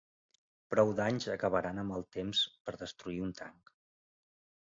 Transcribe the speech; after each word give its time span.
Prou 0.73 0.93
danys 0.99 1.27
acabaran 1.33 1.83
amb 1.83 1.95
el 1.99 2.07
temps 2.17 2.41
per 2.69 2.75
destruir 2.79 3.23
un 3.27 3.35
tanc. 3.43 3.73